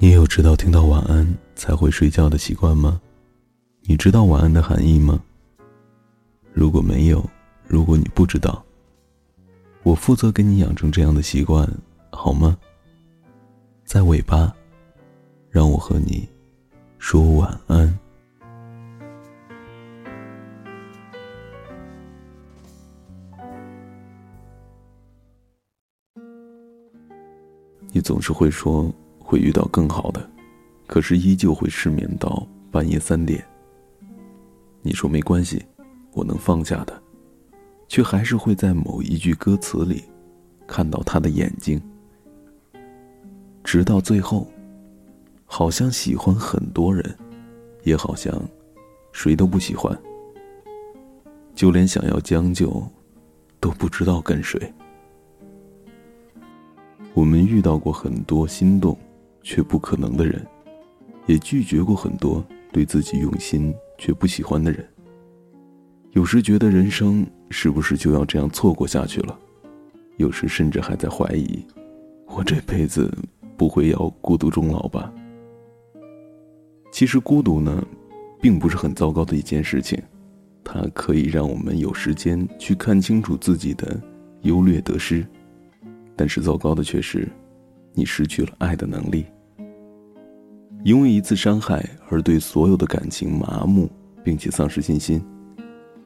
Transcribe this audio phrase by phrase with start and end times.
[0.00, 3.00] 你有知道听到晚安才会睡觉的习惯吗？
[3.82, 5.20] 你知道晚安的含义吗？
[6.52, 7.28] 如果没有，
[7.66, 8.64] 如果你不知道，
[9.82, 11.68] 我负责给你养成这样的习惯，
[12.12, 12.56] 好吗？
[13.84, 14.54] 在尾巴，
[15.50, 16.28] 让我和你
[17.00, 17.98] 说晚安。
[27.90, 28.94] 你总是会说。
[29.28, 30.26] 会遇到更好的，
[30.86, 33.44] 可是依旧会失眠到半夜三点。
[34.80, 35.62] 你说没关系，
[36.12, 37.02] 我能放下的，
[37.88, 40.02] 却还是会在某一句歌词里
[40.66, 41.78] 看到他的眼睛。
[43.62, 44.48] 直到最后，
[45.44, 47.14] 好像喜欢很多人，
[47.82, 48.34] 也好像
[49.12, 49.94] 谁都不喜欢，
[51.54, 52.82] 就连想要将就，
[53.60, 54.72] 都不知道跟谁。
[57.12, 58.98] 我们遇到过很多心动。
[59.42, 60.46] 却不可能的人，
[61.26, 64.86] 也拒绝过很多对自己用心却不喜欢的人。
[66.12, 69.38] 有时觉得人生是不是就要这样错过下去了？
[70.16, 71.64] 有时甚至还在怀疑，
[72.26, 73.12] 我这辈子
[73.56, 75.12] 不会要孤独终老吧？
[76.90, 77.86] 其实孤独呢，
[78.40, 80.02] 并不是很糟糕的一件事情，
[80.64, 84.00] 它可以让我们有时间去看清楚自己的
[84.42, 85.24] 优劣得失。
[86.16, 87.28] 但是糟糕的却是，
[87.92, 89.24] 你失去了爱的能力。
[90.88, 93.90] 因为一次伤害而对所有的感情麻木，
[94.24, 95.20] 并且丧失信心；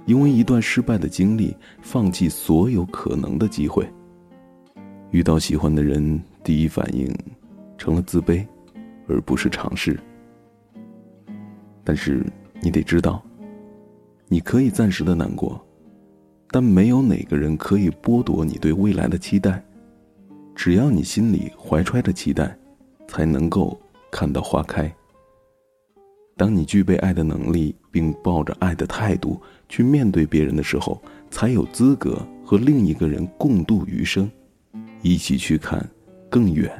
[0.06, 3.88] 因为一段失败的经历，放弃所有可能的机会。
[5.12, 7.08] 遇到喜欢的人，第一反应
[7.78, 8.44] 成了自卑，
[9.06, 9.96] 而不是尝试。
[11.84, 12.26] 但是
[12.60, 13.22] 你得知道，
[14.26, 15.64] 你可以暂时的难过，
[16.50, 19.64] 但没有哪个人可以剥夺你对未来的期待。
[20.56, 22.58] 只要你心里怀揣着期待，
[23.06, 23.80] 才能够。
[24.12, 24.94] 看到花开。
[26.36, 34.30] 当你具备爱的能力，并抱着爱的态度去面对别人的时候，才有资格和另一个人共度余生，
[35.02, 35.84] 一起去看
[36.30, 36.70] 更远、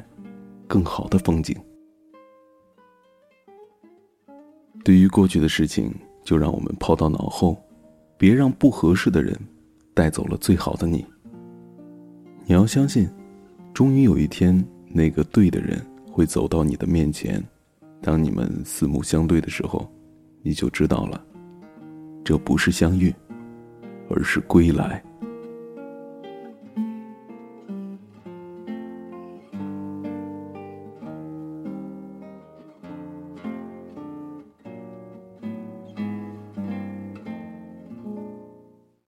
[0.67, 1.55] 更好的风景。
[4.83, 5.93] 对于过去的事情，
[6.23, 7.57] 就让我们抛到脑后，
[8.17, 9.37] 别让不合适的人
[9.93, 11.05] 带走了最好的你。
[12.45, 13.09] 你要相信，
[13.73, 15.79] 终于有一天，那个对的人。
[16.13, 17.43] 会走到你的面前，
[17.99, 19.91] 当你们四目相对的时候，
[20.43, 21.25] 你就知道了，
[22.23, 23.11] 这不是相遇，
[24.11, 25.03] 而是归来。